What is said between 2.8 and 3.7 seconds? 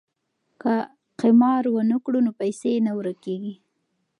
نه ورکيږي.